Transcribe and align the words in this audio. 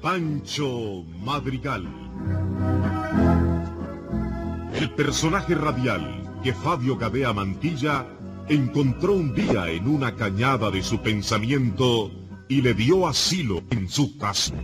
Pancho 0.00 1.04
Madrigal. 1.24 1.86
El 4.74 4.90
personaje 4.90 5.54
radial 5.54 6.38
que 6.42 6.52
Fabio 6.52 6.96
Gadea 6.96 7.32
Mantilla 7.32 8.06
encontró 8.48 9.14
un 9.14 9.34
día 9.34 9.70
en 9.70 9.88
una 9.88 10.14
cañada 10.14 10.70
de 10.70 10.82
su 10.82 11.00
pensamiento 11.00 12.10
y 12.48 12.62
le 12.62 12.74
dio 12.74 13.06
asilo 13.06 13.62
en 13.70 13.88
su 13.88 14.16
casa. 14.18 14.54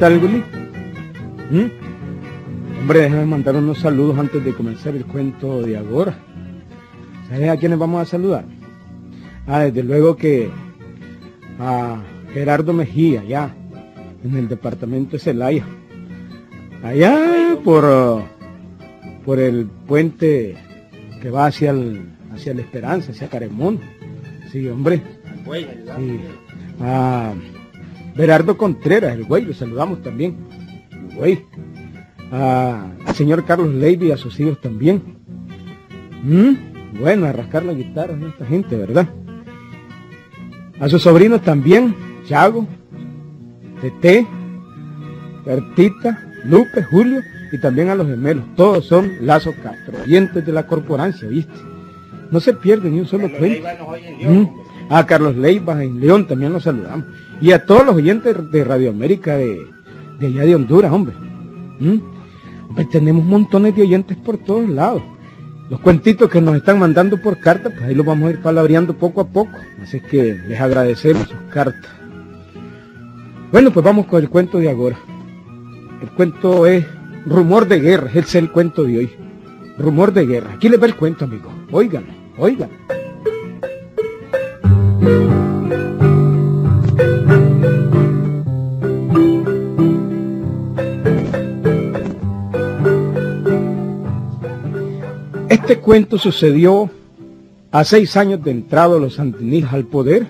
Tal, 0.00 0.16
Willy? 0.16 0.42
¿Mm? 1.50 2.80
Hombre, 2.80 3.00
déjame 3.00 3.26
mandar 3.26 3.54
unos 3.54 3.80
saludos 3.80 4.18
antes 4.18 4.42
de 4.42 4.54
comenzar 4.54 4.96
el 4.96 5.04
cuento 5.04 5.60
de 5.60 5.76
ahora. 5.76 6.16
¿Sabes 7.28 7.50
a 7.50 7.58
quiénes 7.58 7.78
vamos 7.78 8.00
a 8.00 8.06
saludar? 8.06 8.46
Ah, 9.46 9.60
desde 9.60 9.82
luego 9.82 10.16
que 10.16 10.48
a 11.58 12.02
Gerardo 12.32 12.72
Mejía, 12.72 13.22
ya, 13.24 13.54
en 14.24 14.36
el 14.36 14.48
departamento 14.48 15.12
de 15.12 15.18
Celaya. 15.18 15.66
Allá 16.82 17.58
por, 17.62 18.22
por 19.26 19.38
el 19.38 19.66
puente 19.86 20.56
que 21.20 21.28
va 21.28 21.44
hacia, 21.44 21.72
el, 21.72 22.08
hacia 22.32 22.54
la 22.54 22.62
Esperanza, 22.62 23.12
hacia 23.12 23.28
Caremón. 23.28 23.78
Sí, 24.50 24.66
hombre. 24.66 25.02
Sí. 25.44 26.20
A 26.80 27.34
Gerardo 28.16 28.56
Contreras, 28.56 29.14
el 29.14 29.24
güey, 29.24 29.44
lo 29.44 29.54
saludamos 29.54 30.02
también. 30.02 30.36
El 30.90 31.16
güey. 31.16 31.44
A- 32.32 32.86
señor 33.14 33.44
Carlos 33.44 33.74
Levy 33.74 34.08
y 34.08 34.12
a 34.12 34.16
sus 34.16 34.38
hijos 34.40 34.60
también. 34.60 35.02
Mm, 36.22 36.98
Bueno, 37.00 37.26
a 37.26 37.32
rascar 37.32 37.64
la 37.64 37.72
guitarra 37.72 38.14
¿no? 38.16 38.28
esta 38.28 38.44
gente, 38.46 38.76
¿verdad? 38.76 39.08
A 40.80 40.88
sus 40.88 41.02
sobrinos 41.02 41.42
también, 41.42 41.94
Chago, 42.26 42.66
Tete, 43.80 44.26
Bertita, 45.44 46.22
Lupe, 46.44 46.82
Julio 46.84 47.20
y 47.52 47.58
también 47.60 47.88
a 47.90 47.94
los 47.94 48.06
gemelos. 48.08 48.44
Todos 48.56 48.86
son 48.86 49.10
Lazo 49.22 49.52
Castro, 49.62 49.98
oyentes 50.02 50.44
de 50.44 50.52
la 50.52 50.66
corporancia, 50.66 51.28
¿viste? 51.28 51.52
No 52.30 52.40
se 52.40 52.54
pierde 52.54 52.90
ni 52.90 53.00
un 53.00 53.06
solo 53.06 53.28
cuento. 53.38 53.66
Mm. 54.28 54.46
A 54.90 55.06
Carlos 55.06 55.36
Leiva 55.36 55.82
en 55.84 56.00
León 56.00 56.26
también 56.26 56.52
los 56.52 56.64
saludamos. 56.64 57.06
Y 57.40 57.52
a 57.52 57.64
todos 57.64 57.86
los 57.86 57.94
oyentes 57.94 58.36
de 58.50 58.64
Radio 58.64 58.90
América 58.90 59.36
de, 59.36 59.64
de 60.18 60.26
allá 60.26 60.42
de 60.42 60.56
Honduras, 60.56 60.92
hombre. 60.92 61.14
¿Mm? 61.78 61.98
Tenemos 62.90 63.24
montones 63.24 63.74
de 63.76 63.82
oyentes 63.82 64.16
por 64.16 64.36
todos 64.38 64.68
lados. 64.68 65.02
Los 65.70 65.78
cuentitos 65.78 66.28
que 66.28 66.40
nos 66.40 66.56
están 66.56 66.80
mandando 66.80 67.20
por 67.20 67.38
carta, 67.38 67.70
pues 67.70 67.82
ahí 67.82 67.94
los 67.94 68.04
vamos 68.04 68.28
a 68.28 68.32
ir 68.32 68.42
palabreando 68.42 68.94
poco 68.94 69.20
a 69.20 69.28
poco. 69.28 69.56
Así 69.80 69.98
es 69.98 70.02
que 70.02 70.34
les 70.48 70.60
agradecemos 70.60 71.28
sus 71.28 71.40
cartas. 71.52 71.90
Bueno, 73.52 73.70
pues 73.70 73.84
vamos 73.84 74.06
con 74.06 74.20
el 74.20 74.28
cuento 74.28 74.58
de 74.58 74.70
ahora. 74.70 74.98
El 76.02 76.10
cuento 76.10 76.66
es 76.66 76.84
Rumor 77.26 77.68
de 77.68 77.78
Guerra, 77.78 78.10
es 78.12 78.34
el 78.34 78.50
cuento 78.50 78.82
de 78.82 78.98
hoy. 78.98 79.10
Rumor 79.78 80.12
de 80.12 80.26
Guerra. 80.26 80.54
Aquí 80.54 80.68
les 80.68 80.82
va 80.82 80.86
el 80.86 80.96
cuento, 80.96 81.26
amigo. 81.26 81.52
Óiganlo, 81.70 82.12
óiganlo. 82.36 82.99
Este 95.70 95.82
cuento 95.82 96.18
sucedió 96.18 96.90
a 97.70 97.84
seis 97.84 98.16
años 98.16 98.42
de 98.42 98.50
entrado 98.50 98.98
los 98.98 99.14
sandinistas 99.14 99.72
al 99.72 99.84
poder. 99.84 100.26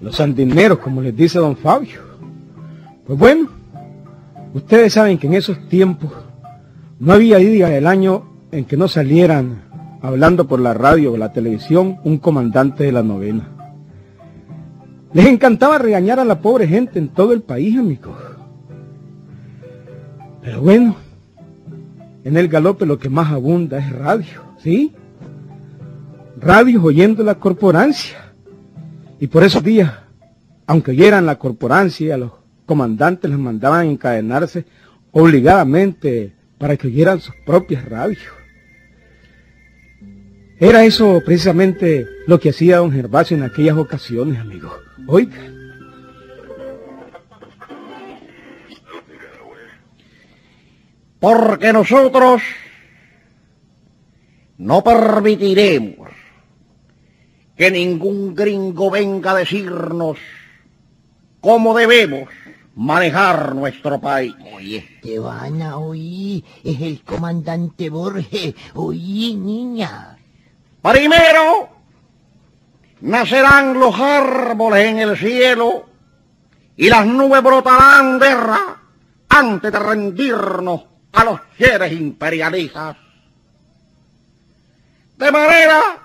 Los 0.00 0.14
sandineros, 0.14 0.78
como 0.78 1.02
les 1.02 1.16
dice 1.16 1.40
don 1.40 1.56
Fabio. 1.56 1.98
Pues 3.04 3.18
bueno, 3.18 3.48
ustedes 4.54 4.92
saben 4.92 5.18
que 5.18 5.26
en 5.26 5.34
esos 5.34 5.68
tiempos 5.68 6.12
no 7.00 7.12
había 7.12 7.38
día 7.38 7.66
del 7.66 7.88
año 7.88 8.22
en 8.52 8.66
que 8.66 8.76
no 8.76 8.86
salieran 8.86 9.62
hablando 10.00 10.46
por 10.46 10.60
la 10.60 10.74
radio 10.74 11.14
o 11.14 11.16
la 11.16 11.32
televisión 11.32 11.96
un 12.04 12.18
comandante 12.18 12.84
de 12.84 12.92
la 12.92 13.02
novena. 13.02 13.48
Les 15.12 15.26
encantaba 15.26 15.78
regañar 15.78 16.20
a 16.20 16.24
la 16.24 16.40
pobre 16.40 16.68
gente 16.68 17.00
en 17.00 17.08
todo 17.08 17.32
el 17.32 17.42
país, 17.42 17.76
amigos. 17.76 18.14
Pero 20.40 20.60
bueno, 20.60 20.94
en 22.24 22.36
el 22.36 22.48
galope 22.48 22.86
lo 22.86 22.98
que 22.98 23.10
más 23.10 23.30
abunda 23.30 23.78
es 23.78 23.92
radio, 23.92 24.42
¿sí? 24.62 24.92
Radios 26.40 26.82
oyendo 26.82 27.22
la 27.22 27.36
corporancia. 27.36 28.32
Y 29.20 29.26
por 29.26 29.44
esos 29.44 29.62
días, 29.62 29.92
aunque 30.66 30.92
oyeran 30.92 31.26
la 31.26 31.38
corporancia, 31.38 32.16
los 32.16 32.32
comandantes 32.66 33.30
les 33.30 33.38
mandaban 33.38 33.86
encadenarse 33.86 34.64
obligadamente 35.12 36.32
para 36.58 36.76
que 36.76 36.88
oyeran 36.88 37.20
sus 37.20 37.34
propias 37.44 37.84
radios. 37.84 38.22
Era 40.58 40.84
eso 40.84 41.20
precisamente 41.24 42.06
lo 42.26 42.40
que 42.40 42.50
hacía 42.50 42.78
don 42.78 42.90
Gervasio 42.90 43.36
en 43.36 43.42
aquellas 43.42 43.76
ocasiones, 43.76 44.38
amigos. 44.38 44.72
Oiga. 45.06 45.63
Porque 51.24 51.72
nosotros 51.72 52.42
no 54.58 54.84
permitiremos 54.84 56.10
que 57.56 57.70
ningún 57.70 58.34
gringo 58.34 58.90
venga 58.90 59.30
a 59.30 59.36
decirnos 59.36 60.18
cómo 61.40 61.74
debemos 61.74 62.28
manejar 62.74 63.54
nuestro 63.54 63.98
país. 63.98 64.34
Oye, 64.54 64.76
Estebana, 64.76 65.78
oí, 65.78 66.44
es 66.62 66.78
el 66.82 67.02
comandante 67.02 67.88
Borges, 67.88 68.54
oí, 68.74 69.34
niña. 69.34 70.18
Primero, 70.82 71.70
nacerán 73.00 73.80
los 73.80 73.98
árboles 73.98 74.88
en 74.88 74.98
el 74.98 75.16
cielo 75.16 75.86
y 76.76 76.90
las 76.90 77.06
nubes 77.06 77.42
brotarán 77.42 78.18
de 78.18 78.34
ra 78.34 78.82
antes 79.30 79.72
de 79.72 79.78
rendirnos 79.78 80.93
a 81.14 81.24
los 81.24 81.40
seres 81.56 81.92
imperialistas. 81.92 82.96
De 85.16 85.30
manera 85.30 85.98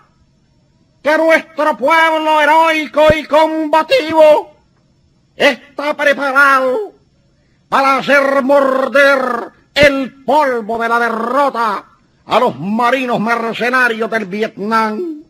que 1.02 1.18
nuestro 1.18 1.78
pueblo 1.78 2.42
heroico 2.42 3.08
y 3.16 3.24
combativo 3.26 4.56
está 5.36 5.96
preparado 5.96 6.94
para 7.70 7.98
hacer 7.98 8.42
morder 8.44 9.52
el 9.74 10.24
polvo 10.26 10.78
de 10.78 10.90
la 10.90 11.00
derrota 11.00 11.86
a 12.26 12.40
los 12.40 12.60
marinos 12.60 13.20
mercenarios 13.20 14.10
del 14.12 14.26
Vietnam. 14.26 15.24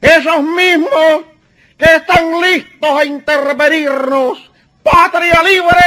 Esos 0.00 0.42
mismos 0.42 1.24
que 1.76 1.96
están 1.96 2.40
listos 2.40 2.90
a 2.90 3.04
intervenirnos, 3.04 4.50
patria 4.82 5.42
libre 5.42 5.84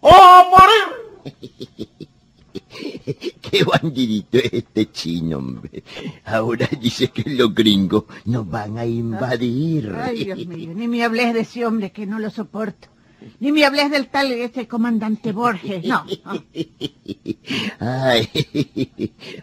o 0.00 0.50
morir. 0.50 1.88
Qué 3.40 3.64
bandidito 3.64 4.38
es 4.38 4.52
este 4.52 4.90
chino, 4.90 5.38
hombre. 5.38 5.82
Ahora 6.24 6.68
dice 6.80 7.08
que 7.08 7.30
los 7.30 7.54
gringos 7.54 8.04
nos 8.24 8.48
van 8.48 8.78
a 8.78 8.86
invadir. 8.86 9.92
Ay, 9.96 10.24
Dios 10.24 10.46
mío, 10.46 10.72
ni 10.74 10.88
me 10.88 11.04
hables 11.04 11.34
de 11.34 11.40
ese 11.40 11.66
hombre 11.66 11.92
que 11.92 12.06
no 12.06 12.18
lo 12.18 12.30
soporto. 12.30 12.88
Ni 13.40 13.52
me 13.52 13.64
hables 13.64 13.90
del 13.90 14.08
tal 14.08 14.32
ese 14.32 14.68
comandante 14.68 15.32
Borges, 15.32 15.84
no. 15.84 16.04
no. 16.24 16.42
Ay, 17.80 18.28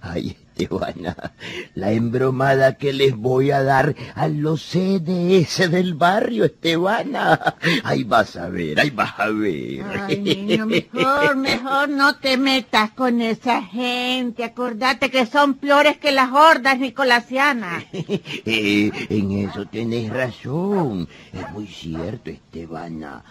ay, 0.01 0.37
Estebana, 0.61 1.33
la 1.73 1.91
embromada 1.91 2.75
que 2.77 2.93
les 2.93 3.15
voy 3.15 3.51
a 3.51 3.63
dar 3.63 3.95
a 4.15 4.27
los 4.27 4.61
CDS 4.61 5.71
del 5.71 5.95
barrio, 5.95 6.45
Estebana. 6.45 7.55
Ahí 7.83 8.03
vas 8.03 8.35
a 8.35 8.47
ver, 8.47 8.79
ahí 8.79 8.91
vas 8.91 9.19
a 9.19 9.29
ver. 9.29 9.83
Ay, 10.07 10.19
niño, 10.19 10.67
mejor, 10.67 11.35
mejor 11.35 11.89
no 11.89 12.17
te 12.17 12.37
metas 12.37 12.91
con 12.91 13.21
esa 13.21 13.63
gente. 13.63 14.43
Acordate 14.43 15.09
que 15.09 15.25
son 15.25 15.55
peores 15.55 15.97
que 15.97 16.11
las 16.11 16.31
hordas 16.31 16.77
nicolasianas. 16.79 17.83
Eh, 18.43 18.91
en 19.09 19.31
eso 19.31 19.65
tenés 19.65 20.11
razón. 20.11 21.07
Es 21.31 21.49
muy 21.51 21.67
cierto, 21.67 22.29
Estebana. 22.29 23.23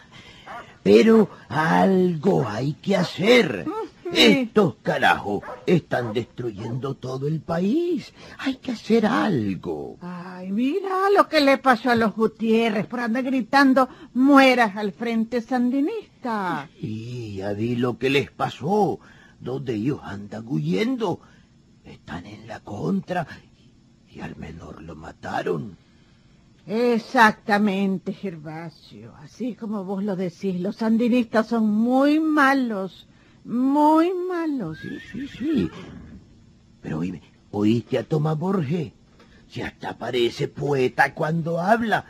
Pero 0.82 1.28
algo 1.48 2.48
hay 2.48 2.74
que 2.74 2.96
hacer. 2.96 3.66
Estos 4.12 4.76
carajos 4.82 5.42
están 5.66 6.12
destruyendo 6.12 6.94
todo 6.94 7.28
el 7.28 7.40
país. 7.40 8.12
Hay 8.38 8.56
que 8.56 8.72
hacer 8.72 9.06
algo. 9.06 9.98
Ay, 10.00 10.50
mira 10.50 11.10
lo 11.14 11.28
que 11.28 11.40
le 11.40 11.58
pasó 11.58 11.90
a 11.90 11.94
los 11.94 12.14
Gutiérrez 12.14 12.86
por 12.86 13.00
andar 13.00 13.22
gritando 13.22 13.88
mueras 14.14 14.76
al 14.76 14.92
frente 14.92 15.40
sandinista. 15.40 16.68
Y 16.80 17.36
ya 17.36 17.52
vi 17.52 17.76
lo 17.76 17.98
que 17.98 18.10
les 18.10 18.30
pasó. 18.30 18.98
Donde 19.38 19.74
ellos 19.74 20.00
andan 20.02 20.44
huyendo. 20.48 21.20
Están 21.84 22.26
en 22.26 22.48
la 22.48 22.60
contra. 22.60 23.26
Y 24.08 24.20
al 24.20 24.34
menor 24.36 24.82
lo 24.82 24.96
mataron. 24.96 25.76
Exactamente, 26.66 28.12
Gervasio. 28.12 29.14
Así 29.16 29.54
como 29.54 29.84
vos 29.84 30.04
lo 30.04 30.16
decís, 30.16 30.60
los 30.60 30.76
sandinistas 30.76 31.48
son 31.48 31.68
muy 31.68 32.20
malos. 32.20 33.06
Muy 33.44 34.12
malos. 34.12 34.78
Sí, 34.80 34.98
sí, 35.12 35.28
sí. 35.28 35.70
Pero 36.82 36.98
oíme, 36.98 37.22
¿oíste 37.50 37.98
a 37.98 38.04
Tomás 38.04 38.38
Borges? 38.38 38.92
Si 39.48 39.62
hasta 39.62 39.96
parece 39.98 40.48
poeta 40.48 41.14
cuando 41.14 41.60
habla. 41.60 42.04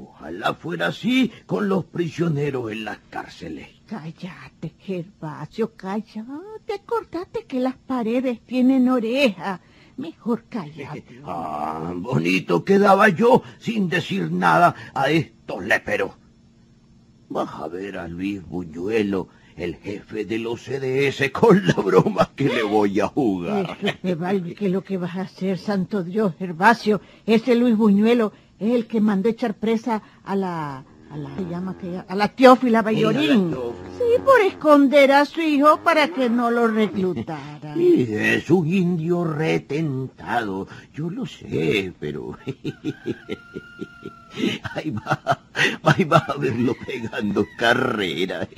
Ojalá 0.00 0.54
fuera 0.54 0.88
así 0.88 1.30
con 1.46 1.68
los 1.68 1.84
prisioneros 1.84 2.72
en 2.72 2.84
las 2.84 2.98
cárceles. 3.10 3.68
Cállate, 3.86 4.72
Gervasio, 4.78 5.74
cállate. 5.76 6.72
Acordate 6.74 7.44
que 7.44 7.60
las 7.60 7.76
paredes 7.76 8.40
tienen 8.40 8.88
oreja. 8.88 9.60
Mejor 9.96 10.44
cállate. 10.48 11.04
Ah, 11.24 11.92
bonito 11.94 12.64
quedaba 12.64 13.08
yo 13.08 13.42
sin 13.58 13.88
decir 13.88 14.30
nada 14.32 14.74
a 14.94 15.10
estos 15.10 15.64
léperos. 15.64 16.12
Vas 17.28 17.50
a 17.54 17.68
ver 17.68 17.98
a 17.98 18.08
Luis 18.08 18.44
Buñuelo 18.46 19.28
el 19.56 19.76
jefe 19.76 20.24
de 20.24 20.38
los 20.38 20.62
CDS 20.62 21.30
con 21.30 21.66
la 21.66 21.74
broma 21.74 22.30
que 22.34 22.48
le 22.48 22.62
voy 22.62 23.00
a 23.00 23.08
jugar. 23.08 23.76
Eso 23.80 23.96
te 24.02 24.14
valga 24.14 24.54
que 24.54 24.68
lo 24.68 24.82
que 24.82 24.96
vas 24.96 25.16
a 25.16 25.22
hacer, 25.22 25.58
santo 25.58 26.02
Dios, 26.02 26.34
Gervasio. 26.38 27.00
Ese 27.26 27.54
Luis 27.54 27.76
Buñuelo 27.76 28.32
es 28.58 28.74
el 28.74 28.86
que 28.86 29.00
mandó 29.00 29.28
echar 29.28 29.54
presa 29.54 30.02
a 30.24 30.36
la... 30.36 30.84
A 31.12 31.16
la, 31.16 31.36
¿se 31.36 31.44
llama 31.44 31.76
que, 31.76 32.02
a 32.08 32.14
la 32.14 32.28
Teófila 32.28 32.80
Bayorín. 32.80 33.54
Sí, 33.98 34.22
por 34.24 34.40
esconder 34.40 35.12
a 35.12 35.26
su 35.26 35.42
hijo 35.42 35.78
para 35.84 36.08
que 36.08 36.30
no 36.30 36.50
lo 36.50 36.66
reclutara. 36.68 37.76
Y 37.76 38.14
es 38.14 38.50
un 38.50 38.66
indio 38.66 39.22
retentado, 39.24 40.66
yo 40.94 41.10
lo 41.10 41.26
sé, 41.26 41.92
pero... 42.00 42.38
Ahí 44.74 44.90
va, 44.90 45.40
ahí 45.82 46.04
va 46.04 46.16
a 46.16 46.36
verlo 46.38 46.74
pegando 46.86 47.46
carrera. 47.58 48.48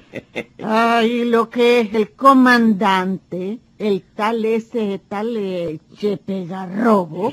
Ay, 0.64 1.24
lo 1.26 1.50
que 1.50 1.80
es 1.80 1.92
el 1.92 2.12
comandante, 2.12 3.58
el 3.78 4.02
tal 4.02 4.44
ese, 4.44 5.00
tal 5.08 5.36
eh, 5.36 5.80
Chepe 5.94 6.46
Garrobo, 6.46 7.32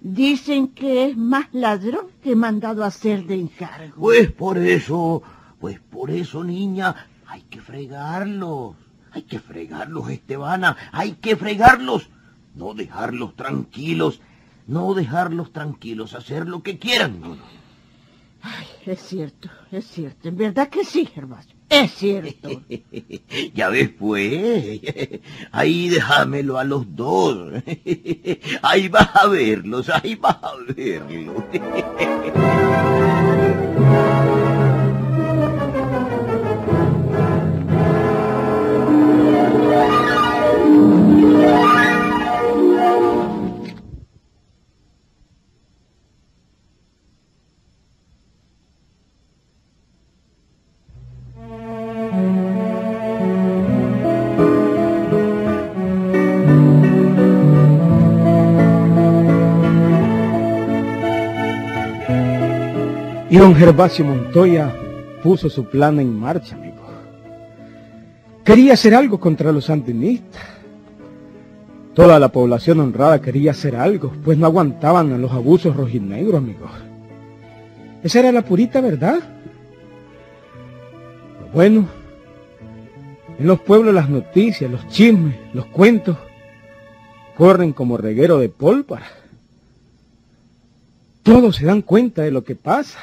dicen 0.00 0.68
que 0.68 1.06
es 1.06 1.16
más 1.16 1.46
ladrón 1.52 2.06
que 2.22 2.36
mandado 2.36 2.84
a 2.84 2.88
hacer 2.88 3.24
de 3.26 3.36
encargo. 3.36 3.94
Pues 3.96 4.30
por 4.30 4.58
eso, 4.58 5.22
pues 5.58 5.80
por 5.80 6.10
eso, 6.10 6.44
niña, 6.44 7.08
hay 7.26 7.42
que 7.42 7.60
fregarlos. 7.60 8.76
Hay 9.12 9.22
que 9.22 9.40
fregarlos, 9.40 10.10
Estebana, 10.10 10.76
hay 10.92 11.12
que 11.12 11.36
fregarlos. 11.36 12.10
No 12.54 12.74
dejarlos 12.74 13.34
tranquilos, 13.34 14.20
no 14.66 14.92
dejarlos 14.92 15.52
tranquilos, 15.52 16.14
hacer 16.14 16.46
lo 16.46 16.62
que 16.62 16.78
quieran. 16.78 17.20
No, 17.22 17.34
no. 17.34 17.42
Ay, 18.42 18.66
es 18.84 19.00
cierto, 19.00 19.48
es 19.72 19.86
cierto. 19.86 20.28
En 20.28 20.36
verdad 20.36 20.68
que 20.68 20.84
sí, 20.84 21.06
Gervasio. 21.06 21.55
Es 21.68 21.94
cierto. 21.94 22.62
ya 23.54 23.68
ves, 23.68 23.90
pues. 23.98 24.80
Ahí 25.50 25.88
déjamelo 25.88 26.58
a 26.58 26.64
los 26.64 26.94
dos. 26.94 27.62
Ahí 28.62 28.88
vas 28.88 29.10
a 29.14 29.26
verlos, 29.26 29.88
ahí 29.88 30.14
vas 30.14 30.38
a 30.42 30.52
verlos. 30.74 31.42
Y 63.36 63.38
don 63.38 63.54
Gervasio 63.54 64.02
Montoya 64.02 64.74
puso 65.22 65.50
su 65.50 65.66
plan 65.66 66.00
en 66.00 66.18
marcha, 66.18 66.56
amigo. 66.56 66.78
Quería 68.42 68.72
hacer 68.72 68.94
algo 68.94 69.20
contra 69.20 69.52
los 69.52 69.66
sandinistas. 69.66 70.42
Toda 71.92 72.18
la 72.18 72.32
población 72.32 72.80
honrada 72.80 73.20
quería 73.20 73.50
hacer 73.50 73.76
algo, 73.76 74.10
pues 74.24 74.38
no 74.38 74.46
aguantaban 74.46 75.12
a 75.12 75.18
los 75.18 75.32
abusos 75.32 75.76
rojinegros, 75.76 76.36
amigos. 76.36 76.70
Esa 78.02 78.20
era 78.20 78.32
la 78.32 78.40
purita 78.40 78.80
verdad. 78.80 79.18
Bueno, 81.52 81.84
en 83.38 83.46
los 83.46 83.60
pueblos 83.60 83.92
las 83.92 84.08
noticias, 84.08 84.70
los 84.70 84.88
chismes, 84.88 85.36
los 85.52 85.66
cuentos 85.66 86.16
corren 87.36 87.74
como 87.74 87.98
reguero 87.98 88.38
de 88.38 88.48
pólvora. 88.48 89.04
Todos 91.22 91.56
se 91.56 91.66
dan 91.66 91.82
cuenta 91.82 92.22
de 92.22 92.30
lo 92.30 92.42
que 92.42 92.56
pasa. 92.56 92.98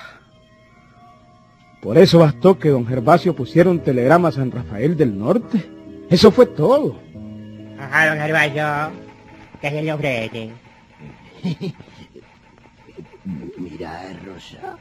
Por 1.83 1.97
eso 1.97 2.19
bastó 2.19 2.57
que 2.57 2.69
don 2.69 2.87
Gervasio 2.87 3.35
pusiera 3.35 3.69
un 3.69 3.79
telegrama 3.79 4.29
a 4.29 4.31
San 4.31 4.51
Rafael 4.51 4.95
del 4.95 5.17
Norte. 5.17 5.61
Eso 6.09 6.31
fue 6.31 6.45
todo. 6.45 6.97
Ajá, 7.77 8.07
don 8.07 8.19
Gervasio. 8.19 8.91
¿Qué 9.59 9.69
se 9.69 9.83
le 9.83 9.91
ofrece? 9.91 10.51
Mira, 13.57 14.01
Rosa, 14.25 14.77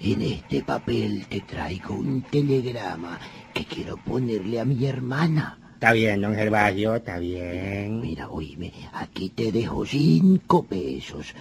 en 0.00 0.22
este 0.22 0.62
papel 0.62 1.26
te 1.26 1.40
traigo 1.40 1.94
un 1.94 2.22
telegrama 2.22 3.18
que 3.52 3.66
quiero 3.66 3.98
ponerle 3.98 4.58
a 4.58 4.64
mi 4.64 4.86
hermana. 4.86 5.58
Está 5.74 5.92
bien, 5.92 6.20
don 6.22 6.34
Gervasio, 6.34 6.96
está 6.96 7.18
bien. 7.18 8.00
Mira, 8.00 8.28
oíme, 8.30 8.72
aquí 8.92 9.30
te 9.30 9.52
dejo 9.52 9.84
cinco 9.84 10.62
pesos. 10.62 11.34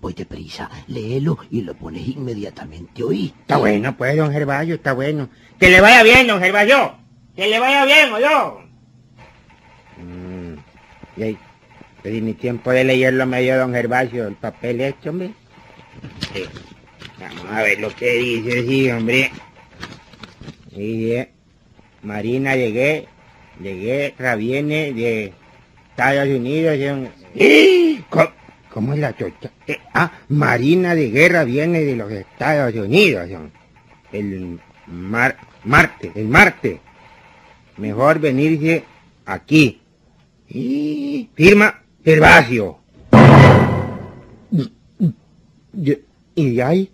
Voy 0.00 0.12
deprisa, 0.12 0.70
léelo 0.88 1.38
y 1.50 1.62
lo 1.62 1.74
pones 1.74 2.06
inmediatamente, 2.06 3.02
¿oíste? 3.02 3.38
Está 3.40 3.56
bueno, 3.56 3.96
pues, 3.96 4.16
don 4.16 4.30
Gervasio, 4.30 4.74
está 4.76 4.92
bueno. 4.92 5.28
Que 5.58 5.70
le 5.70 5.80
vaya 5.80 6.02
bien, 6.02 6.26
don 6.26 6.40
Gervasio. 6.40 6.94
Que 7.34 7.48
le 7.48 7.58
vaya 7.58 7.84
bien, 7.84 8.12
o 8.12 8.18
yo. 8.20 8.60
Mm, 9.98 10.54
y 11.16 11.22
ahí, 11.22 11.38
pedí 12.02 12.20
mi 12.20 12.34
tiempo 12.34 12.70
de 12.70 12.84
leerlo 12.84 13.26
me 13.26 13.40
dio 13.42 13.58
don 13.58 13.72
Gervasio, 13.72 14.28
el 14.28 14.34
papel 14.34 14.80
hecho, 14.82 15.10
hombre. 15.10 15.32
Sí. 16.32 16.44
Vamos 17.18 17.46
a 17.50 17.62
ver 17.62 17.80
lo 17.80 17.88
que 17.94 18.10
dice, 18.12 18.66
sí, 18.66 18.90
hombre. 18.90 19.30
Dice, 20.70 21.30
Marina, 22.02 22.54
llegué, 22.54 23.08
llegué, 23.60 24.14
viene 24.36 24.92
de 24.92 25.32
Estados 25.90 26.28
Unidos. 26.28 26.76
y- 27.34 27.96
¿Cómo, 28.10 28.30
cómo 28.76 28.92
es 28.92 28.98
la 28.98 29.16
chocha? 29.16 29.50
Eh, 29.66 29.78
ah, 29.94 30.12
Marina 30.28 30.94
de 30.94 31.08
Guerra 31.08 31.44
viene 31.44 31.80
de 31.80 31.96
los 31.96 32.12
Estados 32.12 32.74
Unidos. 32.74 33.26
El 34.12 34.60
mar, 34.86 35.38
Marte, 35.64 36.12
el 36.14 36.28
Marte. 36.28 36.82
Mejor 37.78 38.18
venirse 38.18 38.84
aquí. 39.24 39.80
Y 40.50 41.30
firma 41.34 41.84
Gervasio. 42.04 42.80
Y, 45.72 45.98
y 46.34 46.54
de 46.54 46.62
ahí 46.62 46.90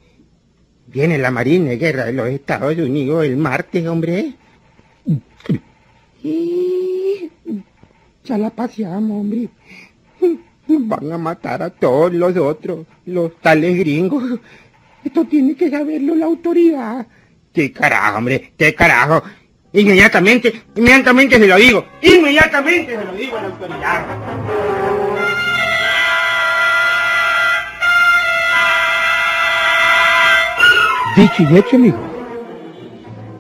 viene 0.87 1.19
la 1.19 1.33
Marina 1.33 1.71
de 1.71 1.79
Guerra 1.79 2.05
de 2.05 2.13
los 2.13 2.29
Estados 2.29 2.79
Unidos 2.79 3.25
el 3.25 3.37
martes, 3.37 3.85
hombre. 3.89 4.35
Y 6.23 7.29
ya 8.23 8.39
la 8.39 8.51
paseamos, 8.51 9.21
hombre. 9.21 9.49
Van 10.81 11.13
a 11.13 11.19
matar 11.19 11.63
a 11.63 11.71
todos 11.71 12.13
los 12.13 12.37
otros, 12.37 12.87
los 13.07 13.37
tales 13.41 13.79
gringos. 13.79 14.41
Esto 15.05 15.25
tiene 15.25 15.55
que 15.55 15.71
saberlo 15.71 16.15
la 16.15 16.27
autoridad. 16.27 17.07
¿Qué 17.53 17.73
carajo, 17.73 18.19
hombre? 18.19 18.53
¿Qué 18.57 18.75
carajo? 18.75 19.23
Inmediatamente, 19.73 20.63
inmediatamente 20.77 21.39
se 21.39 21.47
lo 21.47 21.57
digo. 21.57 21.85
Inmediatamente 22.03 22.97
se 22.97 23.05
lo 23.05 23.13
digo 23.15 23.37
a 23.39 23.43
la 23.43 23.49
autoridad. 23.49 24.07
Dicho 31.17 31.43
y 31.43 31.59
hecho, 31.59 31.77
amigo. 31.77 31.99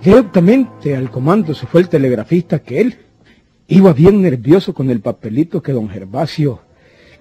Directamente 0.03 0.97
al 0.97 1.11
comando 1.11 1.55
se 1.55 1.67
fue 1.67 1.81
el 1.83 1.89
telegrafista 1.89 2.59
que 2.59 2.81
él 2.81 2.99
iba 3.69 3.93
bien 3.93 4.21
nervioso 4.21 4.75
con 4.75 4.91
el 4.91 5.01
papelito 5.01 5.63
que 5.63 5.73
don 5.73 5.89
Gervasio 5.89 6.62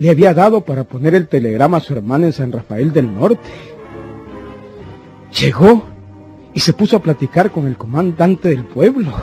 le 0.02 0.10
había 0.10 0.34
dado 0.34 0.62
para 0.62 0.84
poner 0.84 1.14
el 1.14 1.28
telegrama 1.28 1.78
a 1.78 1.80
su 1.80 1.94
hermana 1.94 2.26
en 2.26 2.34
San 2.34 2.52
Rafael 2.52 2.92
del 2.92 3.14
Norte. 3.14 3.48
Llegó 5.40 5.86
y 6.56 6.60
se 6.60 6.74
puso 6.74 6.98
a 6.98 7.04
platicar 7.04 7.52
con 7.52 7.68
el 7.68 7.78
comandante 7.78 8.50
del 8.50 8.66
pueblo. 8.66 9.14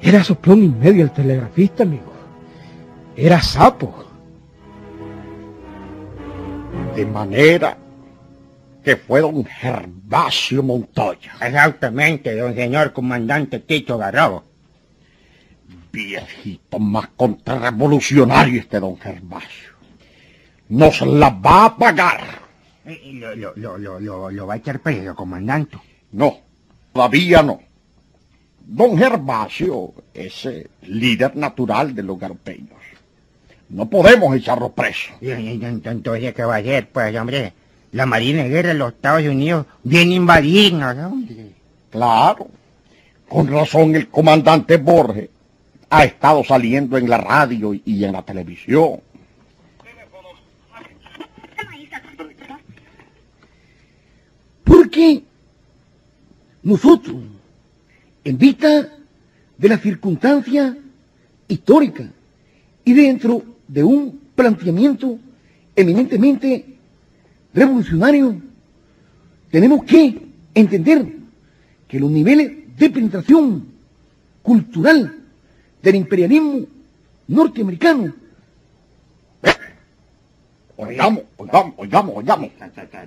Era 0.00 0.24
soplón 0.24 0.62
y 0.62 0.68
medio 0.68 1.04
el 1.04 1.10
telegrafista, 1.10 1.82
amigo. 1.82 2.10
Era 3.14 3.42
sapo. 3.42 4.06
De 6.96 7.04
manera 7.04 7.76
que 8.82 8.96
fue 8.96 9.20
don 9.20 9.44
Gervasio 9.44 10.62
Montoya. 10.62 11.32
Exactamente, 11.42 12.34
don 12.34 12.54
señor 12.54 12.94
comandante 12.94 13.58
Tito 13.58 13.98
Garrobo. 13.98 14.53
Viejito 15.94 16.78
más 16.80 17.08
contrarrevolucionario 17.16 18.60
este 18.60 18.80
don 18.80 18.98
Gervasio. 18.98 19.70
Nos 20.68 21.00
la 21.02 21.30
va 21.30 21.66
a 21.66 21.76
pagar. 21.76 22.20
Eh, 22.84 23.12
Lo, 23.14 23.34
lo, 23.36 23.78
lo, 23.78 24.00
lo, 24.00 24.30
lo, 24.30 24.46
va 24.46 24.54
a 24.54 24.56
echar 24.56 24.80
preso, 24.80 25.14
comandante. 25.14 25.78
No, 26.12 26.38
todavía 26.92 27.42
no. 27.42 27.60
Don 28.66 28.98
Gervasio 28.98 29.92
es 30.12 30.46
eh, 30.46 30.66
líder 30.82 31.36
natural 31.36 31.94
de 31.94 32.02
los 32.02 32.18
garpeños. 32.18 32.82
No 33.68 33.88
podemos 33.88 34.34
echarlo 34.36 34.72
preso. 34.72 35.12
Entonces, 35.20 36.34
¿qué 36.34 36.44
va 36.44 36.56
a 36.56 36.58
hacer? 36.58 36.88
Pues, 36.88 37.16
hombre, 37.16 37.52
la 37.92 38.06
Marina 38.06 38.42
de 38.42 38.48
Guerra 38.48 38.68
de 38.70 38.74
los 38.74 38.92
Estados 38.94 39.22
Unidos 39.24 39.66
viene 39.82 40.14
a 40.14 40.16
invadirnos, 40.16 40.96
hombre. 40.96 41.52
Claro. 41.90 42.48
Con 43.28 43.46
razón 43.48 43.94
el 43.94 44.08
comandante 44.08 44.76
Borges 44.76 45.28
ha 45.90 46.04
estado 46.04 46.44
saliendo 46.44 46.96
en 46.96 47.08
la 47.08 47.18
radio 47.18 47.74
y 47.74 48.04
en 48.04 48.12
la 48.12 48.22
televisión. 48.22 49.00
Porque 54.64 55.22
nosotros, 56.62 57.16
en 58.24 58.38
vista 58.38 58.88
de 59.58 59.68
la 59.68 59.78
circunstancia 59.78 60.76
histórica 61.48 62.08
y 62.84 62.92
dentro 62.92 63.42
de 63.68 63.84
un 63.84 64.20
planteamiento 64.34 65.18
eminentemente 65.76 66.64
revolucionario, 67.52 68.40
tenemos 69.50 69.84
que 69.84 70.20
entender 70.54 71.16
que 71.86 72.00
los 72.00 72.10
niveles 72.10 72.76
de 72.76 72.90
penetración 72.90 73.66
cultural 74.42 75.23
del 75.84 75.94
imperialismo 75.96 76.66
norteamericano 77.28 78.12
Oigamos, 80.76 81.22
oigamos, 81.36 81.74
oigamos, 81.76 82.16
oigamos. 82.16 82.50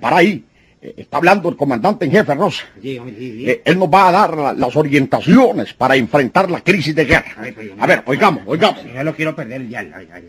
Para 0.00 0.16
ahí. 0.16 0.42
Eh, 0.80 0.94
Está 0.96 1.18
hablando 1.18 1.50
el 1.50 1.56
comandante 1.56 2.06
en 2.06 2.12
jefe 2.12 2.34
Rosa. 2.34 2.62
Sí, 2.80 2.96
hombre, 2.98 3.14
sí, 3.18 3.30
sí. 3.32 3.50
Eh, 3.50 3.62
Él 3.64 3.78
nos 3.78 3.90
va 3.92 4.08
a 4.08 4.12
dar 4.12 4.36
la- 4.36 4.52
las 4.54 4.74
orientaciones 4.74 5.74
para 5.74 5.94
enfrentar 5.96 6.50
la 6.50 6.62
crisis 6.62 6.94
de 6.94 7.04
guerra. 7.04 7.30
Ay, 7.36 7.52
pero- 7.54 7.74
A 7.78 7.86
ver, 7.86 8.02
oigamos, 8.06 8.42
oigamos. 8.46 8.82
No 8.86 9.04
lo 9.04 9.14
quiero 9.14 9.36
perder 9.36 9.68
ya. 9.68 9.82
ya, 9.82 10.00
ya. 10.02 10.22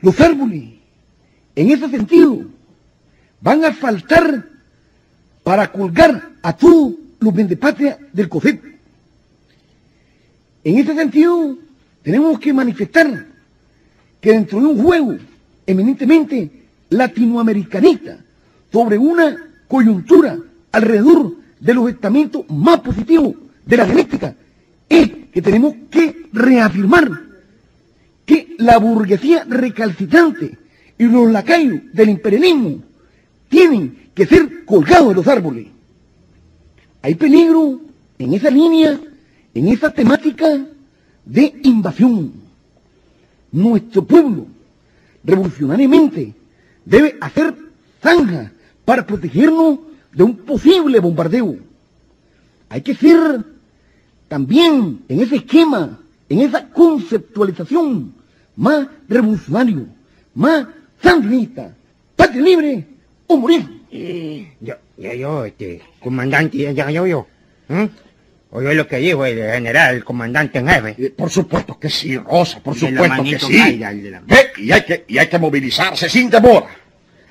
los 0.00 0.18
árboles, 0.20 0.62
en 1.56 1.70
ese 1.72 1.88
sentido, 1.90 2.38
van 3.42 3.64
a 3.66 3.72
faltar 3.74 4.44
para 5.42 5.70
colgar 5.70 6.30
a 6.42 6.56
todos 6.56 6.94
los 7.20 7.34
vendepatrias 7.34 7.98
del 8.14 8.28
COFEP. 8.30 8.62
En 10.68 10.76
ese 10.76 10.94
sentido, 10.94 11.56
tenemos 12.02 12.38
que 12.38 12.52
manifestar 12.52 13.26
que 14.20 14.32
dentro 14.32 14.60
de 14.60 14.66
un 14.66 14.82
juego 14.82 15.16
eminentemente 15.66 16.50
latinoamericanista, 16.90 18.18
sobre 18.70 18.98
una 18.98 19.34
coyuntura 19.66 20.38
alrededor 20.70 21.36
de 21.58 21.72
los 21.72 21.88
estamentos 21.88 22.44
más 22.50 22.80
positivos 22.80 23.34
de 23.64 23.76
la 23.78 23.86
dialéctica, 23.86 24.34
es 24.90 25.10
que 25.32 25.40
tenemos 25.40 25.74
que 25.90 26.26
reafirmar 26.34 27.18
que 28.26 28.54
la 28.58 28.76
burguesía 28.76 29.44
recalcitrante 29.48 30.58
y 30.98 31.04
los 31.04 31.30
lacayos 31.32 31.80
del 31.94 32.10
imperialismo 32.10 32.82
tienen 33.48 34.10
que 34.14 34.26
ser 34.26 34.66
colgados 34.66 35.08
de 35.08 35.14
los 35.14 35.28
árboles. 35.28 35.68
Hay 37.00 37.14
peligro 37.14 37.80
en 38.18 38.34
esa 38.34 38.50
línea, 38.50 39.00
en 39.54 39.68
esa 39.68 39.90
temática 39.90 40.46
de 41.24 41.54
invasión. 41.62 42.32
Nuestro 43.50 44.04
pueblo, 44.04 44.46
revolucionariamente, 45.24 46.34
debe 46.84 47.16
hacer 47.20 47.54
zanja 48.02 48.52
para 48.84 49.06
protegernos 49.06 49.78
de 50.12 50.22
un 50.22 50.36
posible 50.36 51.00
bombardeo. 51.00 51.56
Hay 52.68 52.82
que 52.82 52.94
ser 52.94 53.44
también 54.28 55.00
en 55.08 55.20
ese 55.20 55.36
esquema, 55.36 55.98
en 56.28 56.40
esa 56.40 56.68
conceptualización 56.68 58.12
más 58.56 58.88
revolucionario, 59.08 59.86
más 60.34 60.66
sandinista, 61.02 61.74
patria 62.16 62.42
libre 62.42 62.86
o 63.26 63.36
morir. 63.36 63.78
Yo, 64.60 64.74
yo, 64.98 65.12
yo, 65.14 65.44
este, 65.44 65.80
comandante, 66.00 66.74
ya, 66.74 66.90
yo. 66.90 67.26
¿eh? 67.68 67.88
Oye 68.50 68.74
lo 68.74 68.88
que 68.88 68.96
dijo 68.96 69.26
el 69.26 69.36
general, 69.38 69.96
el 69.96 70.04
comandante 70.04 70.58
en 70.58 70.68
jefe. 70.68 70.94
Eh, 70.98 71.10
Por 71.16 71.28
supuesto 71.30 71.78
que 71.78 71.90
sí, 71.90 72.16
Rosa, 72.16 72.60
por 72.60 72.74
de 72.74 72.80
supuesto 72.88 73.22
que 73.22 73.38
sí. 73.38 73.58
Mayra, 73.58 73.92
la- 73.92 74.22
Eh, 74.36 74.52
y, 74.56 74.72
hay 74.72 74.82
que, 74.84 75.04
y 75.06 75.18
hay 75.18 75.26
que 75.26 75.38
movilizarse 75.38 76.08
sin 76.08 76.30
demora. 76.30 76.66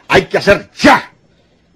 Hay 0.10 0.26
que 0.26 0.38
hacer 0.38 0.70
ya, 0.78 1.12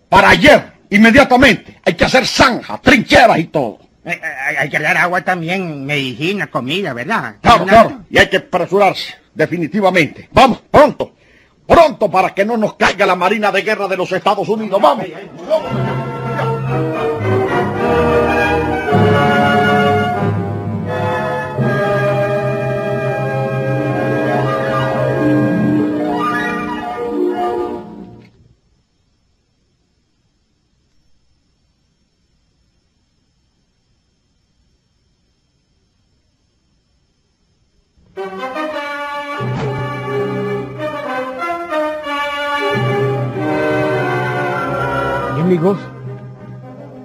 para 0.09 0.29
ayer, 0.29 0.63
inmediatamente. 0.91 1.79
Hay 1.83 1.95
que 1.95 2.05
hacer 2.05 2.25
zanja, 2.27 2.77
trincheras 2.79 3.39
y 3.39 3.45
todo. 3.45 3.79
Eh, 4.05 4.19
hay, 4.59 4.69
que 4.69 4.79
dar 4.79 4.97
agua 4.97 5.21
también, 5.23 5.85
medicina, 5.85 6.47
comida, 6.47 6.93
¿verdad? 6.93 7.35
Claro, 7.41 7.65
claro. 7.65 8.01
Y 8.09 8.17
hay 8.19 8.27
que 8.29 8.37
apresurarse, 8.37 9.15
definitivamente. 9.33 10.29
Vamos, 10.31 10.61
pronto. 10.69 11.13
Pronto 11.67 12.11
para 12.11 12.33
que 12.33 12.43
no 12.45 12.57
nos 12.57 12.75
caiga 12.75 13.05
la 13.05 13.15
Marina 13.15 13.51
de 13.51 13.61
Guerra 13.61 13.87
de 13.87 13.97
los 13.97 14.11
Estados 14.11 14.47
Unidos. 14.49 14.79
Vamos. 14.81 15.05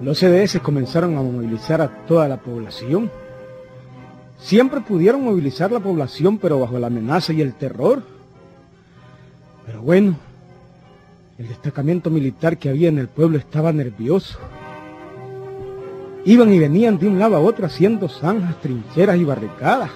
Los 0.01 0.19
CDS 0.19 0.61
comenzaron 0.61 1.17
a 1.19 1.23
movilizar 1.23 1.81
a 1.81 1.89
toda 2.07 2.29
la 2.29 2.37
población. 2.37 3.11
Siempre 4.39 4.81
pudieron 4.83 5.25
movilizar 5.25 5.73
la 5.73 5.81
población, 5.81 6.39
pero 6.39 6.61
bajo 6.61 6.79
la 6.79 6.87
amenaza 6.87 7.33
y 7.33 7.41
el 7.41 7.55
terror. 7.55 8.03
Pero 9.65 9.83
bueno, 9.83 10.15
el 11.39 11.49
destacamento 11.49 12.09
militar 12.09 12.57
que 12.57 12.69
había 12.69 12.89
en 12.89 12.99
el 12.99 13.09
pueblo 13.09 13.37
estaba 13.37 13.73
nervioso. 13.73 14.39
Iban 16.25 16.53
y 16.53 16.59
venían 16.61 16.99
de 16.99 17.09
un 17.09 17.19
lado 17.19 17.35
a 17.35 17.41
otro 17.41 17.67
haciendo 17.67 18.09
zanjas, 18.09 18.61
trincheras 18.61 19.17
y 19.17 19.25
barricadas. 19.25 19.91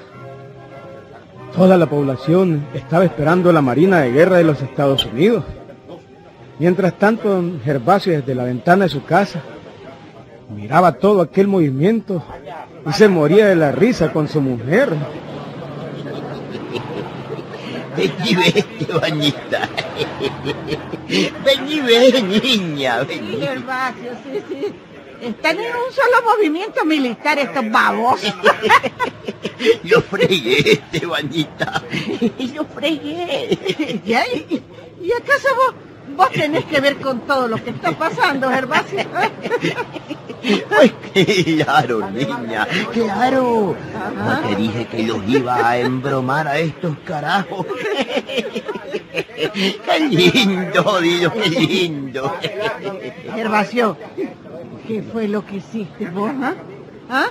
Toda 1.54 1.76
la 1.76 1.86
población 1.88 2.66
estaba 2.74 3.04
esperando 3.04 3.52
la 3.52 3.62
Marina 3.62 4.00
de 4.00 4.10
Guerra 4.10 4.38
de 4.38 4.44
los 4.44 4.60
Estados 4.60 5.06
Unidos. 5.06 5.44
Mientras 6.60 6.98
tanto, 6.98 7.30
don 7.30 7.58
Gervasio 7.64 8.12
desde 8.12 8.34
la 8.34 8.44
ventana 8.44 8.84
de 8.84 8.90
su 8.90 9.02
casa 9.02 9.40
miraba 10.54 10.92
todo 10.92 11.22
aquel 11.22 11.48
movimiento 11.48 12.22
y 12.86 12.92
se 12.92 13.08
moría 13.08 13.46
de 13.46 13.56
la 13.56 13.72
risa 13.72 14.12
con 14.12 14.28
su 14.28 14.42
mujer. 14.42 14.94
Vení, 17.96 18.34
ve, 18.34 18.48
Estebanita. 18.54 19.68
Vení, 21.44 21.80
ve, 21.86 22.22
niña, 22.42 23.06
Sí, 23.08 23.08
vení. 23.08 23.40
Gervasio, 23.40 24.10
sí, 24.22 24.42
sí. 24.50 24.66
Están 25.22 25.58
en 25.58 25.66
un 25.66 25.92
solo 25.94 26.36
movimiento 26.36 26.84
militar 26.84 27.38
estos 27.38 27.70
babos. 27.70 28.20
Lo 29.84 30.02
fregué, 30.02 30.72
Estebanita. 30.72 31.82
Yo 32.54 32.64
fregué. 32.66 34.00
¿Ya? 34.04 34.26
¿Y, 34.26 34.62
y 35.02 35.12
acaso 35.12 35.48
vos 35.56 35.89
Vos 36.16 36.30
tenés 36.30 36.64
que 36.64 36.80
ver 36.80 36.96
con 36.96 37.20
todo 37.20 37.48
lo 37.48 37.62
que 37.62 37.70
está 37.70 37.92
pasando, 37.92 38.50
Gervasio. 38.50 39.04
Pues 40.68 40.92
claro, 41.12 42.10
niña, 42.10 42.66
claro. 42.92 43.76
No 44.16 44.40
te 44.40 44.56
dije 44.56 44.86
que 44.86 45.02
los 45.02 45.28
iba 45.28 45.68
a 45.68 45.78
embromar 45.78 46.48
a 46.48 46.58
estos 46.58 46.96
carajos. 47.04 47.66
Qué 49.42 50.00
lindo, 50.08 51.00
Dios, 51.00 51.32
qué 51.32 51.50
lindo. 51.50 52.34
Gervasio, 53.34 53.96
¿qué 54.86 55.02
fue 55.02 55.28
lo 55.28 55.44
que 55.44 55.56
hiciste 55.56 56.06
vos, 56.08 56.30
ah? 56.42 56.54
¿Ah? 57.10 57.26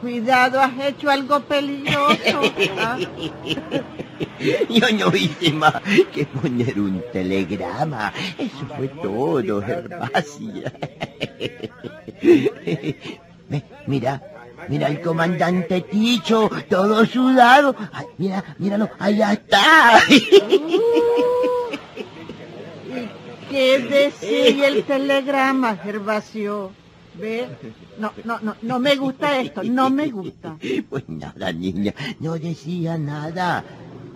Cuidado, 0.00 0.60
has 0.60 0.78
hecho 0.78 1.10
algo 1.10 1.40
peligroso. 1.40 2.40
¿ah? 2.78 2.98
Yo 4.68 4.86
no 4.92 5.14
hice 5.16 5.52
más 5.52 5.74
que 6.12 6.26
poner 6.26 6.78
un 6.80 7.02
telegrama. 7.12 8.12
Eso 8.38 8.66
fue 8.76 8.88
todo, 8.88 9.62
Gervasia. 9.62 10.72
Ve, 13.50 13.64
Mira, 13.86 14.22
mira 14.68 14.88
el 14.88 15.00
comandante 15.00 15.80
Ticho, 15.80 16.50
todo 16.68 17.06
sudado. 17.06 17.74
Ay, 17.92 18.04
mira, 18.18 18.44
míralo, 18.58 18.90
allá 18.98 19.32
está. 19.32 20.00
¿Qué 23.50 23.78
decía 23.78 24.68
el 24.68 24.84
telegrama, 24.84 25.76
Gervasio? 25.76 26.70
¿Ve? 27.14 27.48
No, 27.98 28.12
no, 28.24 28.38
no, 28.40 28.56
no 28.60 28.78
me 28.78 28.96
gusta 28.96 29.40
esto, 29.40 29.62
no 29.64 29.88
me 29.88 30.08
gusta. 30.08 30.58
Pues 30.90 31.08
nada, 31.08 31.50
niña, 31.52 31.94
no 32.20 32.34
decía 32.34 32.98
nada. 32.98 33.64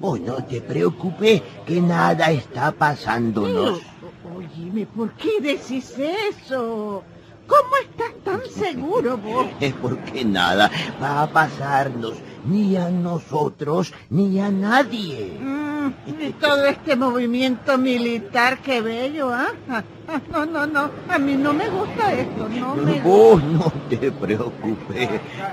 Vos 0.03 0.19
no 0.19 0.35
te 0.43 0.61
preocupes, 0.61 1.41
que 1.65 1.81
nada 1.81 2.33
está 2.33 2.73
pasándonos. 2.73 3.79
Pero, 3.79 4.37
oíme, 4.37 4.85
¿por 4.85 5.13
qué 5.13 5.41
decís 5.41 5.95
eso? 5.97 7.05
¿Cómo 7.47 7.77
estás 7.81 8.13
tan 8.25 8.41
seguro 8.51 9.17
vos? 9.17 9.47
Es 9.61 9.73
porque 9.75 10.25
nada 10.25 10.69
va 11.01 11.23
a 11.23 11.31
pasarnos, 11.31 12.15
ni 12.45 12.75
a 12.77 12.91
nosotros, 12.91 13.95
ni 14.11 14.41
a 14.41 14.51
nadie. 14.51 15.39
Mm, 15.41 15.93
y 16.21 16.33
todo 16.33 16.67
este 16.67 16.97
movimiento 16.97 17.79
militar, 17.79 18.59
qué 18.59 18.81
bello, 18.81 19.31
¿ah? 19.33 19.53
Ah, 19.71 19.85
ah, 20.09 20.21
No, 20.33 20.45
no, 20.47 20.67
no, 20.67 20.91
a 21.09 21.19
mí 21.21 21.37
no 21.37 21.53
me 21.53 21.69
gusta 21.69 22.13
esto, 22.13 22.49
no 22.49 22.75
me 22.75 22.95
gusta. 22.95 23.09
Vos 23.09 23.45
no 23.45 23.73
te 23.89 24.11
preocupes, 24.11 25.11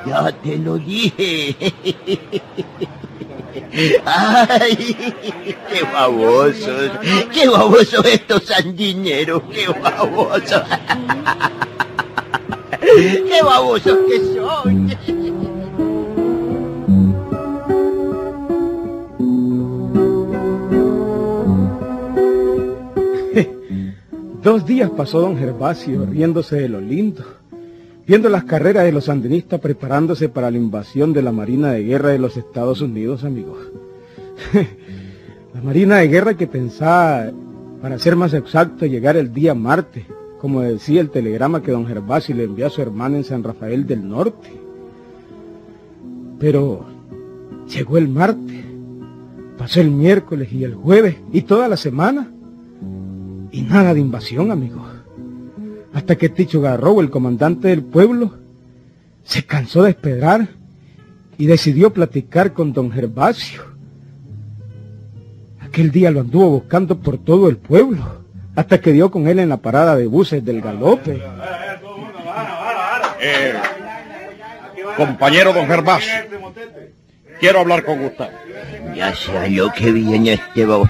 ya 0.07 0.31
te 0.31 0.57
lo 0.57 0.79
dije. 0.79 1.55
Ay, 4.05 4.95
qué 5.71 5.83
babosos, 5.91 6.91
qué 7.33 7.47
babosos 7.47 8.05
estos 8.05 8.43
sandineros, 8.43 9.41
qué 9.51 9.67
babosos. 9.67 10.63
Qué 12.81 13.41
babosos 13.43 13.97
que 14.07 14.19
son. 14.35 14.89
Dos 24.41 24.65
días 24.65 24.89
pasó 24.89 25.19
don 25.19 25.37
Gervasio 25.37 26.05
riéndose 26.05 26.55
de 26.55 26.69
lo 26.69 26.79
lindo, 26.79 27.25
viendo 28.09 28.27
las 28.27 28.45
carreras 28.45 28.85
de 28.85 28.91
los 28.91 29.05
sandinistas 29.05 29.59
preparándose 29.59 30.29
para 30.29 30.49
la 30.49 30.57
invasión 30.57 31.13
de 31.13 31.21
la 31.21 31.31
Marina 31.31 31.73
de 31.73 31.83
Guerra 31.83 32.09
de 32.09 32.17
los 32.17 32.37
Estados 32.37 32.81
Unidos, 32.81 33.23
amigos. 33.23 33.59
la 35.53 35.61
Marina 35.61 35.97
de 35.97 36.07
Guerra 36.07 36.33
que 36.33 36.47
pensaba, 36.47 37.31
para 37.83 37.99
ser 37.99 38.15
más 38.15 38.33
exacto, 38.33 38.87
llegar 38.87 39.15
el 39.15 39.31
día 39.31 39.53
martes, 39.53 40.05
como 40.41 40.61
decía 40.61 41.01
el 41.01 41.11
telegrama 41.11 41.61
que 41.61 41.71
don 41.71 41.85
Gervasio 41.85 42.33
le 42.33 42.45
envió 42.45 42.65
a 42.65 42.71
su 42.71 42.81
hermana 42.81 43.17
en 43.17 43.25
San 43.25 43.43
Rafael 43.43 43.85
del 43.85 44.09
Norte. 44.09 44.59
Pero 46.39 46.87
llegó 47.67 47.99
el 47.99 48.07
martes, 48.09 48.65
pasó 49.55 49.81
el 49.81 49.91
miércoles 49.91 50.51
y 50.51 50.63
el 50.63 50.73
jueves 50.73 51.17
y 51.31 51.43
toda 51.43 51.67
la 51.67 51.77
semana. 51.77 52.31
Y 53.51 53.61
nada 53.61 53.93
de 53.93 53.99
invasión, 53.99 54.49
amigos. 54.49 54.88
Hasta 56.09 56.17
que 56.17 56.29
Ticho 56.29 56.59
Garrobo, 56.59 57.01
el 57.01 57.11
comandante 57.11 57.67
del 57.67 57.83
pueblo, 57.83 58.33
se 59.23 59.45
cansó 59.45 59.83
de 59.83 59.91
esperar 59.91 60.47
y 61.37 61.45
decidió 61.45 61.93
platicar 61.93 62.51
con 62.51 62.73
don 62.73 62.91
Gervasio. 62.91 63.61
Aquel 65.59 65.91
día 65.91 66.09
lo 66.09 66.21
anduvo 66.21 66.49
buscando 66.49 66.97
por 66.97 67.19
todo 67.19 67.47
el 67.47 67.57
pueblo, 67.57 68.23
hasta 68.55 68.81
que 68.81 68.91
dio 68.91 69.11
con 69.11 69.27
él 69.27 69.37
en 69.37 69.49
la 69.49 69.57
parada 69.57 69.95
de 69.95 70.07
buses 70.07 70.43
del 70.43 70.61
galope. 70.61 71.21
Eh, 73.21 73.53
compañero 74.97 75.53
don 75.53 75.67
Gervasio, 75.67 76.11
quiero 77.39 77.59
hablar 77.59 77.85
con 77.85 78.03
usted. 78.03 78.29
Ya 78.95 79.13
sea 79.13 79.47
lo 79.47 79.71
que 79.73 79.91
viene 79.91 80.33
este 80.33 80.65
babo. 80.65 80.89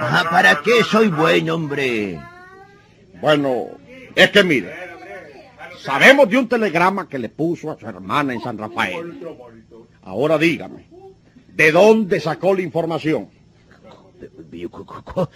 Ah, 0.00 0.24
¿Para 0.30 0.62
qué 0.64 0.82
soy 0.84 1.08
buen 1.08 1.50
hombre? 1.50 2.18
Bueno, 3.20 3.66
es 4.14 4.30
que 4.30 4.44
mire, 4.44 4.72
sabemos 5.78 6.28
de 6.28 6.38
un 6.38 6.48
telegrama 6.48 7.08
que 7.08 7.18
le 7.18 7.28
puso 7.28 7.70
a 7.70 7.78
su 7.78 7.86
hermana 7.86 8.32
en 8.32 8.40
San 8.40 8.58
Rafael. 8.58 9.18
Ahora 10.02 10.38
dígame, 10.38 10.86
¿de 11.54 11.72
dónde 11.72 12.20
sacó 12.20 12.54
la 12.54 12.62
información? 12.62 13.28
Cu- 14.70 14.84
cu- 14.84 15.02
cu- 15.02 15.28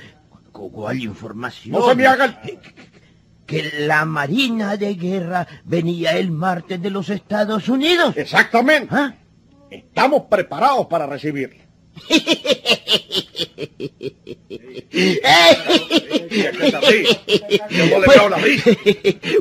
cu- 0.53 0.71
¿Cuál 0.73 1.01
información? 1.03 1.73
No 1.73 1.89
se 1.89 1.95
me 1.95 2.07
haga 2.07 2.25
el- 2.45 2.59
Que 3.47 3.73
la 3.81 4.05
Marina 4.05 4.77
de 4.77 4.95
Guerra 4.95 5.47
venía 5.65 6.17
el 6.17 6.31
martes 6.31 6.81
de 6.81 6.91
los 6.91 7.11
Estados 7.11 7.69
Unidos. 7.69 8.17
Exactamente. 8.17 8.89
¿Ah? 8.91 9.15
Estamos 9.71 10.23
preparados 10.31 10.87
para 10.87 11.07
recibirla. 11.07 11.63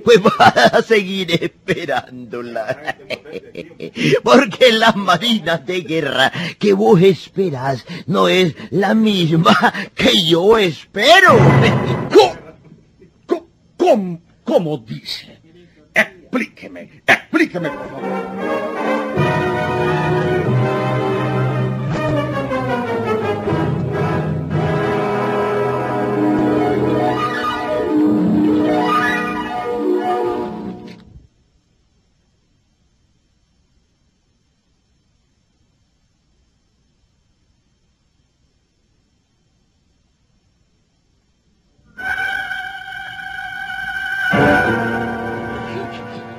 Pues 0.03 0.21
vas 0.21 0.73
a 0.73 0.82
seguir 0.82 1.32
esperándola. 1.32 2.97
Porque 4.23 4.71
la 4.71 4.91
Marina 4.93 5.58
de 5.58 5.82
Guerra 5.82 6.32
que 6.60 6.73
vos 6.73 7.01
esperás 7.01 7.86
no 8.08 8.27
es 8.27 8.56
la 8.71 8.93
misma 8.93 9.56
que 9.95 10.12
yo 10.25 10.58
espero. 10.58 11.38
¿Cómo? 12.13 12.43
¿Cómo, 13.77 14.21
cómo 14.43 14.77
dice? 14.77 15.41
Explíqueme, 15.93 17.03
explíqueme, 17.06 17.69
por 17.69 17.89
favor. 17.89 18.13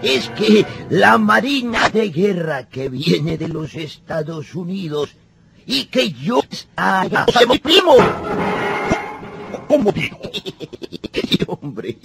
Es 0.02 0.28
que 0.30 0.66
la 0.90 1.16
Marina 1.18 1.88
de 1.88 2.10
Guerra 2.10 2.68
que 2.68 2.88
viene 2.88 3.38
de 3.38 3.48
los 3.48 3.74
Estados 3.74 4.54
Unidos 4.54 5.10
y 5.66 5.86
que 5.86 6.12
yo 6.12 6.40
haga 6.76 7.26
mi 7.48 7.58
primo. 7.58 7.96
¿Cómo 9.66 9.90
dijo? 9.92 10.18
Sí, 11.14 11.38
hombre. 11.46 11.96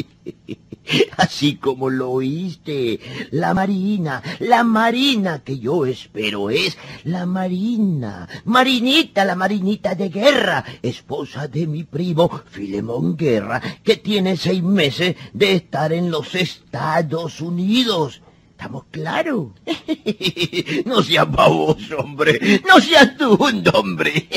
Así 1.17 1.55
como 1.55 1.89
lo 1.89 2.11
oíste, 2.11 2.99
la 3.31 3.53
Marina, 3.53 4.21
la 4.39 4.63
Marina 4.63 5.43
que 5.43 5.59
yo 5.59 5.85
espero 5.85 6.49
es 6.49 6.77
la 7.03 7.25
Marina, 7.25 8.27
Marinita, 8.45 9.25
la 9.25 9.35
Marinita 9.35 9.95
de 9.95 10.09
Guerra, 10.09 10.63
esposa 10.81 11.47
de 11.47 11.67
mi 11.67 11.83
primo 11.83 12.29
Filemón 12.49 13.15
Guerra, 13.17 13.61
que 13.83 13.97
tiene 13.97 14.37
seis 14.37 14.63
meses 14.63 15.15
de 15.33 15.55
estar 15.55 15.93
en 15.93 16.11
los 16.11 16.35
Estados 16.35 17.41
Unidos. 17.41 18.21
¿Estamos 18.51 18.85
claros? 18.91 19.47
No 20.85 21.01
seas 21.01 21.31
baboso, 21.31 21.97
hombre. 21.97 22.61
No 22.67 22.81
seas 22.81 23.15
tú 23.17 23.35
un 23.35 23.63
hombre. 23.73 24.27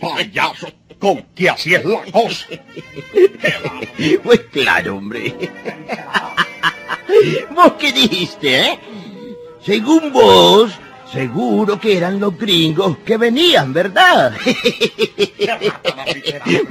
Payaso, 0.00 0.68
con 0.98 1.22
que 1.34 1.48
así 1.48 1.74
es 1.74 1.84
la 1.84 2.02
cosa. 2.12 2.46
Pues 4.22 4.40
claro, 4.50 4.96
hombre. 4.96 5.34
¿Vos 7.54 7.72
qué 7.78 7.92
dijiste, 7.92 8.60
eh? 8.60 8.78
Según 9.64 10.12
vos, 10.12 10.72
Seguro 11.12 11.78
que 11.78 11.98
eran 11.98 12.18
los 12.18 12.38
gringos 12.38 12.96
que 13.04 13.18
venían, 13.18 13.70
¿verdad? 13.70 14.32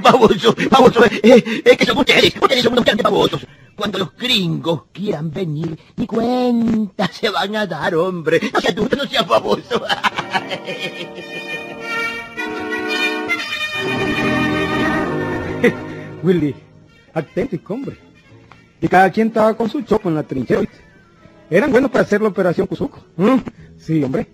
baboso, 0.00 0.52
baboso, 0.68 1.04
eh, 1.04 1.62
es 1.64 1.76
que 1.76 1.86
son 1.86 1.98
ustedes, 1.98 2.34
ustedes 2.34 2.64
son 2.64 2.72
unos 2.72 2.84
babosos. 3.00 3.46
Cuando 3.76 3.98
los 3.98 4.16
gringos 4.16 4.82
quieran 4.90 5.30
venir, 5.30 5.78
ni 5.94 6.08
cuenta 6.08 7.06
se 7.06 7.30
van 7.30 7.54
a 7.54 7.68
dar, 7.68 7.94
hombre. 7.94 8.40
No 8.52 8.88
tú, 8.88 8.96
no 8.96 9.06
seas 9.06 9.28
baboso. 9.28 9.80
Willy, 16.24 16.52
auténtico, 17.14 17.74
hombre. 17.74 17.96
Y 18.80 18.88
cada 18.88 19.10
quien 19.10 19.28
estaba 19.28 19.54
con 19.56 19.68
su 19.68 19.82
choco 19.82 20.08
en 20.08 20.16
la 20.16 20.22
trinchera. 20.22 20.62
Eran 21.48 21.70
buenos 21.70 21.90
para 21.90 22.02
hacer 22.02 22.20
la 22.20 22.28
operación 22.28 22.66
Cuzuco. 22.66 23.04
¿Mm? 23.16 23.36
Sí, 23.78 24.02
hombre. 24.02 24.26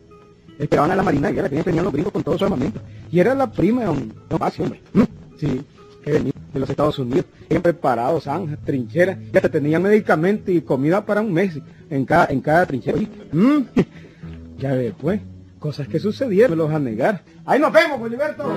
Esperaban 0.59 0.91
a 0.91 0.97
la 0.97 1.03
Marina 1.03 1.29
de 1.29 1.35
Guerra, 1.35 1.49
que 1.49 1.63
tenían 1.63 1.85
los 1.85 1.93
gringos 1.93 2.13
con 2.13 2.23
todo 2.23 2.39
su 2.39 2.45
armamento. 2.45 2.81
Y 3.11 3.21
era 3.21 3.35
la 3.35 3.51
prima 3.51 3.81
de 3.81 3.87
don, 3.87 4.15
don 4.29 4.41
hombre. 4.43 4.83
¿Mm? 4.93 5.03
Sí, 5.39 5.61
venía 6.05 6.33
de 6.53 6.61
los 6.61 6.71
Estados 6.71 6.99
Unidos. 6.99 7.27
Bien 7.49 7.61
preparados, 7.61 8.25
zanjas, 8.25 8.59
trincheras. 8.65 9.19
Y 9.33 9.37
hasta 9.37 9.49
tenían 9.49 9.83
medicamentos 9.83 10.55
y 10.55 10.61
comida 10.63 11.05
para 11.05 11.21
un 11.21 11.33
mes 11.33 11.59
en 11.91 12.05
cada, 12.05 12.27
en 12.27 12.41
cada 12.41 12.67
trinchera. 12.67 12.99
¿Mm? 13.33 13.59
Ya 14.59 14.75
después, 14.75 15.21
cosas 15.61 15.87
que 15.87 16.01
sucedieron, 16.01 16.59
me 16.59 16.65
los 16.65 16.73
a 16.73 16.81
negar. 16.81 17.23
Ahí 17.47 17.61
nos 17.61 17.73
vemos, 17.73 18.03
Filiberto. 18.03 18.53